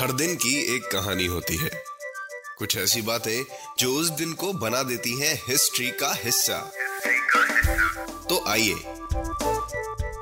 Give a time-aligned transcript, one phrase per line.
[0.00, 1.70] हर दिन की एक कहानी होती है।
[2.58, 3.44] कुछ ऐसी बातें
[3.78, 6.72] जो उस दिन को बना देती हैं हिस्ट्री का हिस्सा।
[8.28, 8.74] तो आइए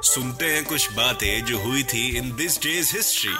[0.02, 3.32] सुनते हैं कुछ बातें जो हुई थी in this day's history!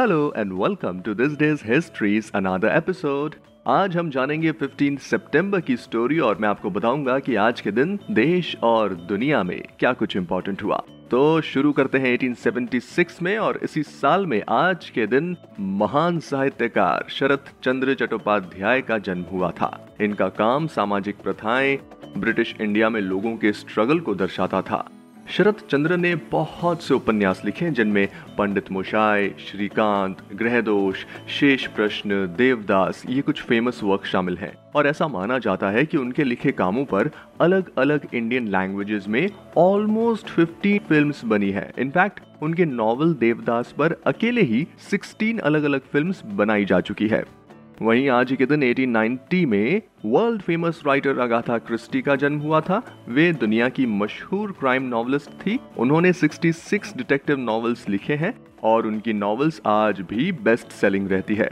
[0.00, 3.34] Hello and welcome to this day's history's another episode
[3.68, 7.98] आज हम जानेंगे 15 सितंबर की स्टोरी और मैं आपको बताऊँगा कि आज के दिन
[8.10, 10.82] देश और दुनिया में क्या कुछ इंपॉर्टेंट हुआ।
[11.12, 17.04] तो शुरू करते हैं 1876 में और इसी साल में आज के दिन महान साहित्यकार
[17.08, 21.78] शरत चंद्र चट्टोपाध्याय का जन्म हुआ था। इनका काम सामाजिक प्रथाएँ
[22.18, 24.90] ब्रिटिश इंडिया में लोगों के स्ट्रगल को दर्शाता था।
[25.28, 33.02] शरत चंद्र ने बहुत से उपन्यास लिखे जिनमें पंडित मोशाय, श्रीकांत ग्रहदोष शेष प्रश्न, देवदास,
[33.08, 36.84] ये कुछ फ़ेमस वर्क शामिल हैं। और ऐसा माना जाता है कि उनके लिखे कामों
[36.84, 43.74] पर अलग अलग इंडियन लैंग्वेजेस में ऑलमोस्ट 50 फिल्म्स बनी है। इनफैक्ट उनके नॉवल देवदास
[43.78, 47.41] पर अकेले ही 16 अलग अलग फिल्म्स बनाई जा चुकी है।
[47.82, 52.60] वहीं आज ही के दिन 1890 में world famous writer Agatha Christie का जन्म हुआ
[52.60, 58.86] था। वे दुनिया की मशहूर क्राइम नॉवलिस्ट थी। उन्होंने 66 डिटेक्टिव नॉवेल्स लिखे हैं और
[58.86, 61.50] उनकी नॉवेल्स आज भी बेस्ट सेलिंग रहती है।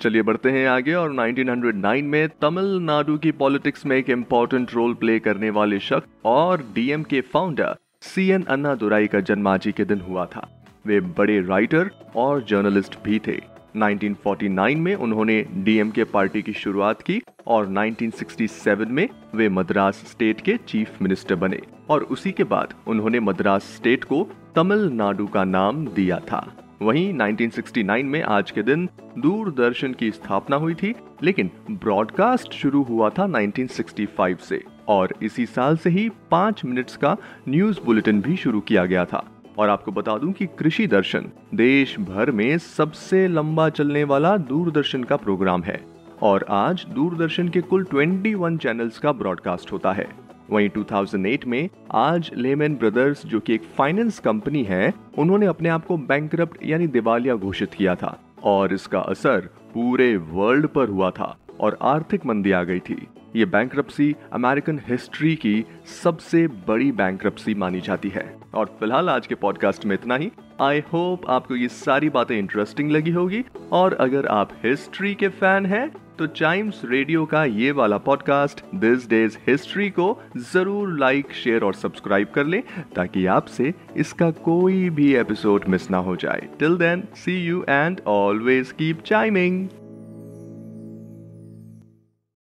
[0.00, 5.18] चलिए बढ़ते हैं आगे और 1909 में तमिलनाडु की पॉलिटिक्स में एक इम्पोर्टेंट रोल प्ले
[5.18, 9.84] करने वाले शख्स और डीएम के फाउंडर सी एन अन्ना दुराई का जन्म आज के
[9.84, 16.42] दिन हुआ था। वे बड़े राइटर और जर्नलिस्ट भी थे। 1949 में उन्होंने डीएमके पार्टी
[16.42, 21.60] की शुरुआत की और 1967 में वे मद्रास स्टेट के चीफ मिनिस्टर बने
[21.90, 28.02] और उसी के बाद उन्होंने मद्रास स्टेट को तमिलनाडु का नाम दिया था। वहीं 1969
[28.02, 28.88] में आज के दिन
[29.18, 35.76] दूरदर्शन की स्थापना हुई थी, लेकिन ब्रॉडकास्ट शुरू हुआ था 1965 से और इसी साल
[35.76, 37.16] से ही पाँच मिनट्स का
[37.48, 41.98] न्यूज़ बुलेटिन भी शुरू किया गया था। और आपको बता दूँ कि कृषि दर्शन देश
[42.00, 45.84] भर में सबसे लंबा चलने वाला दूरदर्शन का प्रोग्राम है।
[46.22, 50.08] और आज दूरदर्शन के कुल 21 चैनल्स का ब्रॉडकास्ट होता है।
[50.50, 55.86] वहीं 2008 में आज लेमन ब्रदर्स जो कि एक फाइनेंस कंपनी है, उन्होंने अपने आप
[55.86, 59.40] को बैंक यानी दिवालिया घोषित किया था। और इसका असर
[59.74, 63.78] पूरे वर्ल्ड पर हुआ था। और आर्थिक मंदी आ गई थी। ये बैंक
[64.32, 65.64] अमेरिकन हिस्ट्री की
[66.02, 67.26] सबसे बड़ी बैंक
[67.56, 68.24] मानी जाती है।
[68.54, 70.30] और फ़िलहाल आज के पॉडकास्ट में इतना ही।
[70.60, 75.66] आई होप आपको ये सारी बातें इंटरेस्टिंग लगी होगी। और अगर आप हिस्ट्री के फ़ैन
[75.66, 80.06] हैं तो चाइम्स रेडियो का ये वाला पॉडकास्ट दिस डेज़ हिस्ट्री को
[80.52, 82.62] ज़रूर लाइक शेयर और सब्सक्राइब कर लें,
[82.96, 88.00] ताकि आपसे इसका कोई भी एपिसोड मिस ना हो जाए। Till then see you and
[88.06, 89.68] always keep chiming